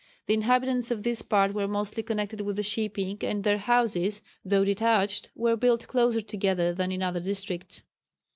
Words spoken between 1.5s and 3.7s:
were mostly connected with the shipping, and their